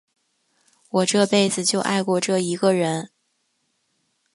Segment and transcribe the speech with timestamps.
[0.89, 3.11] 我这辈子就爱过这一个人。